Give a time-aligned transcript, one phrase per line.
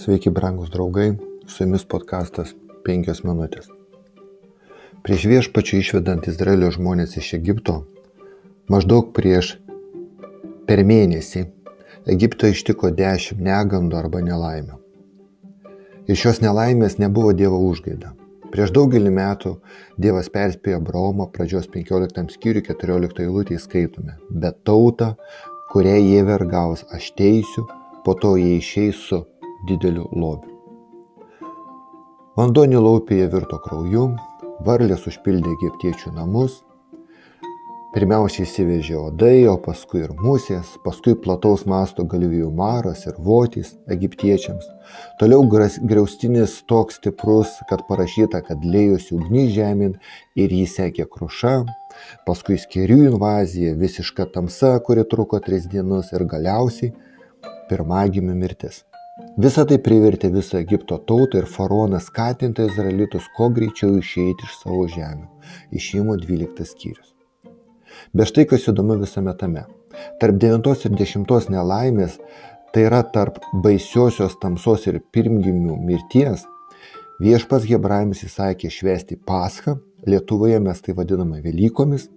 [0.00, 1.10] Sveiki, brangus draugai,
[1.46, 2.54] su jumis podkastas
[2.86, 3.66] 5 minutės.
[5.04, 7.74] Prieš viešpačių išvedant Izraelio žmonės iš Egipto,
[8.72, 9.50] maždaug prieš
[10.70, 11.42] per mėnesį
[12.14, 14.78] Egipto ištiko dešimt negandų arba nelaimių.
[16.08, 18.14] Ir šios nelaimės nebuvo Dievo užgaida.
[18.54, 19.52] Prieš daugelį metų
[20.00, 25.10] Dievas perspėjo Abraomą pradžios 15 skyriui 14 eilutėje skaitome, bet tautą,
[25.74, 27.66] kurią jie vergaus, aš teisiu,
[28.00, 29.20] po to jie išeis su
[29.68, 30.56] dideliu lobiu.
[32.38, 34.08] Vanduo Nilaupėje virto krauju,
[34.64, 36.60] varlės užpildė egiptiečių namus,
[37.90, 44.68] Pirmiausia įsivežė odai, o paskui ir musės, paskui plataus masto galvijų maras ir votys egiptiečiams.
[45.18, 49.96] Toliau griaustinis toks stiprus, kad parašyta, kad lėjusi ugnis žemyn
[50.38, 51.56] ir jį sekė kruša,
[52.30, 56.94] paskui skerių invazija, visiška tamsa, kuri truko tris dienas ir galiausiai
[57.72, 58.84] pirmagimių mirtis.
[59.38, 64.88] Visą tai privertė visą Egipto tautą ir faraoną skatinti izraelitus kuo greičiau išeiti iš savo
[64.90, 65.28] žemių.
[65.70, 67.12] Išėjimo 12 skyrius.
[68.10, 69.62] Bet štai kas įdomu visame tame.
[70.18, 72.18] Tarp 9 ir 10 nelaimės,
[72.74, 76.42] tai yra tarp baisiosios tamsos ir pirmgimių mirties,
[77.22, 82.08] viešpas Hebrajams įsakė švesti Paschą, Lietuvoje mes tai vadiname Velykomis,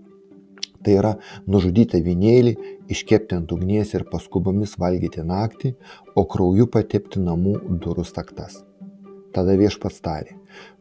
[0.86, 1.14] tai yra
[1.48, 2.54] nužudyti vinėlį,
[2.94, 5.74] iškepti ant ugnies ir paskubomis valgyti naktį,
[6.16, 8.62] o krauju patepti namų durų staktas.
[9.34, 10.36] Tada viešpats tarė,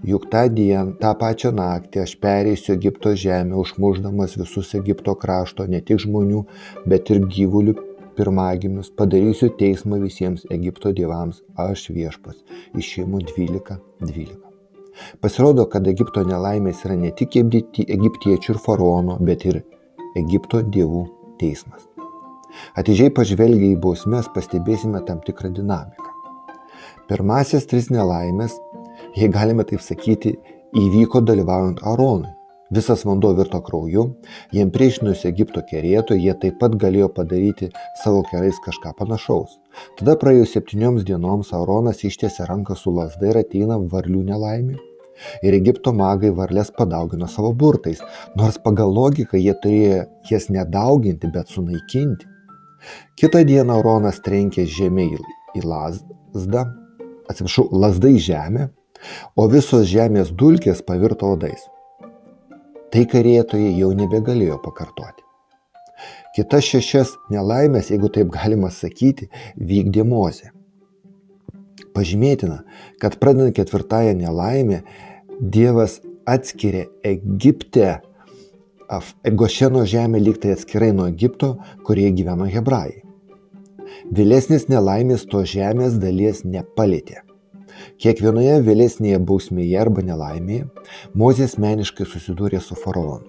[0.05, 5.80] juk tą dieną, tą pačią naktį aš pereisiu Egipto žemę, užmuždamas visus Egipto krašto, ne
[5.80, 6.45] tik žmonių,
[6.84, 7.78] bet ir gyvulių
[8.17, 12.45] pirmagimius, padarysiu teismą visiems Egipto dievams, aš viešpas.
[12.77, 13.80] Išėjimų 12.12.
[14.05, 14.53] 12.
[15.20, 19.62] Pasirodo, kad Egipto nelaimės yra ne tik egiptiečių ir faraono, bet ir
[20.19, 21.07] Egipto dievų
[21.41, 21.87] teismas.
[22.77, 26.11] Atidžiai pažvelgiai į bausmes pastebėsime tam tikrą dinamiką.
[27.09, 28.59] Pirmasis tris nelaimės,
[29.17, 30.37] jei galime taip sakyti,
[30.77, 32.31] įvyko dalyvaujant Aronui.
[32.73, 34.05] Visas vanduo virto krauju,
[34.57, 37.69] jiem priešinusi Egipto kerėtojai, jie taip pat galėjo padaryti
[38.05, 39.59] savo kerais kažką panašaus.
[39.98, 44.81] Tada praėjus septynioms dienoms Aronas ištiesė ranką su lasda ir ateina varlių nelaimė.
[45.43, 48.03] Ir Egipto magai varlės padaugino savo burtais,
[48.37, 52.29] nors pagal logiką jie turėjo jas nedauginti, bet sunaikinti.
[53.19, 55.11] Kitą dieną Aronas trenkė žemė
[55.55, 56.67] į lasdą
[57.33, 58.69] atsiprašau, lasdai žemę,
[59.37, 61.67] o visos žemės dulkės pavirto odais.
[62.93, 65.25] Tai karėtojai jau nebegalėjo pakartoti.
[66.37, 70.51] Kitas šešias nelaimės, jeigu taip galima sakyti, vykdė Mozė.
[71.93, 72.63] Pažymėtina,
[73.01, 74.81] kad pradedant ketvirtąją nelaimę,
[75.42, 77.97] Dievas atskiria Egipte,
[79.27, 81.48] Gošeno žemę lygtai atskirai nuo Egipto,
[81.83, 83.01] kurie gyveno hebrajai.
[84.14, 87.25] Vėlesnės nelaimės to žemės dalies nepalėtė.
[87.98, 90.69] Kiekvienoje vėlesnėje bausmėje arba nelaimėje
[91.19, 93.27] Mozė asmeniškai susidūrė su faraonu.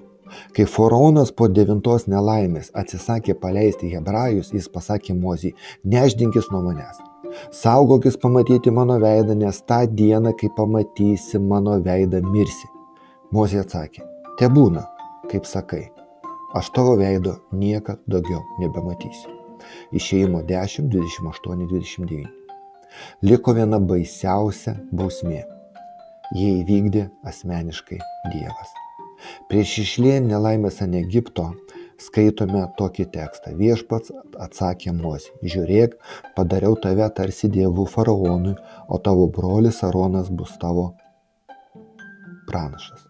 [0.53, 7.01] Kai faraonas po devintos nelaimės atsisakė paleisti hebrajus, jis pasakė Mozijai, neždinkis nuo manęs.
[7.51, 12.67] Saugokis pamatyti mano veidą, nes tą dieną, kai pamatysi mano veidą, mirsi.
[13.33, 14.03] Mozė atsakė,
[14.39, 14.83] te būna,
[15.31, 15.87] kaip sakai,
[16.53, 19.31] aš tavo veido niekad daugiau nebematysiu.
[19.95, 22.27] Išėjimo 10, 28, 29.
[23.23, 25.43] Liko viena baisiausia bausmė.
[26.35, 27.99] Jie įvykdė asmeniškai
[28.33, 28.73] Dievas.
[29.49, 31.49] Prieš išlėjant nelaimės ant Egipto
[32.01, 33.53] skaitome tokį tekstą.
[33.57, 35.95] Viešpats atsakė Mozė, žiūrėk,
[36.37, 38.55] padariau tave tarsi dievų faraonui,
[38.87, 40.93] o tavo brolis Aronas bus tavo
[42.49, 43.05] pranašas.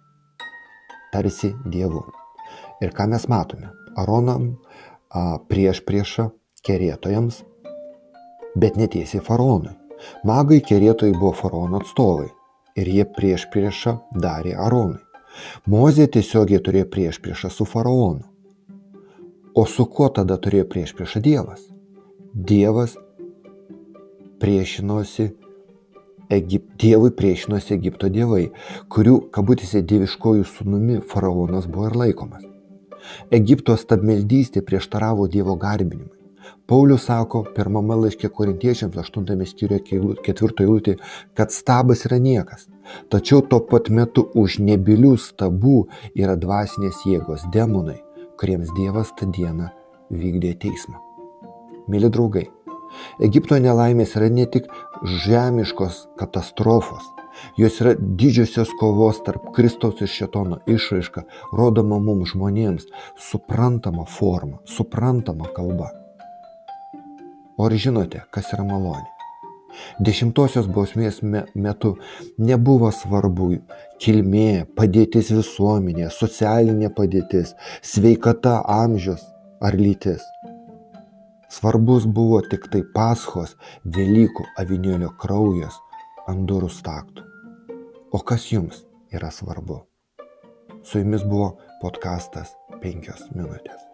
[1.13, 2.03] Tarsi dievų.
[2.81, 3.69] Ir ką mes matome?
[3.99, 4.55] Aronam
[5.49, 6.31] prieš priešą
[6.65, 7.43] kerėtojams,
[8.57, 9.75] bet netiesiai faraonui.
[10.27, 12.27] Magai kerėtojai buvo faraono atstovai
[12.79, 14.99] ir jie prieš priešą darė Aronui.
[15.69, 18.32] Mozė tiesiogiai turėjo prieš priešą su faraonu.
[19.55, 21.59] O su kuo tada turėjo prieš priešą Dievas?
[22.33, 22.95] Dievas
[24.41, 25.27] priešinosi
[26.33, 28.47] Egip, Dievui priešinosi Egipto dievai,
[28.89, 32.47] kurių, kabutėse, dieviškojų sunumi faraonas buvo ir laikomas.
[33.37, 36.09] Egipto stabmeldystė prieštaravo Dievo garbinimui.
[36.65, 39.99] Paulius sako pirmame laiške korintiečiams 8 skyriuje
[40.31, 40.95] 4 eilutė,
[41.37, 42.65] kad stabas yra niekas.
[43.13, 45.77] Tačiau tuo pat metu už nebilių stabų
[46.15, 47.99] yra dvasinės jėgos demonai,
[48.39, 49.69] kuriems Dievas tą dieną
[50.11, 50.99] vykdė teismą.
[51.91, 52.45] Mėly draugai,
[53.25, 54.69] Egipto nelaimės yra ne tik
[55.25, 57.07] žemiškos katastrofos,
[57.57, 61.25] jos yra didžiosios kovos tarp Kristaus ir Šetono išraiška,
[61.57, 62.87] rodoma mums žmonėms
[63.29, 65.89] suprantama forma, suprantama kalba.
[67.57, 69.12] O ar žinote, kas yra malonė?
[69.99, 71.95] Dešimtosios bausmės metu
[72.37, 73.49] nebuvo svarbu
[74.03, 79.23] kilmė, padėtis visuomenė, socialinė padėtis, sveikata, amžius
[79.63, 80.23] ar lytis.
[81.53, 83.53] Svarbus buvo tik tai paschos
[83.85, 85.77] Velykų avinėlio kraujas
[86.27, 87.29] ant durų staktų.
[88.13, 88.83] O kas jums
[89.13, 89.83] yra svarbu?
[90.83, 93.92] Su jumis buvo podkastas 5 minutės.